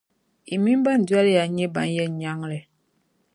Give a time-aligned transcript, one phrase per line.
[0.47, 2.59] yi mini ban doli ya n-nyɛ ban yɛn nyaŋli.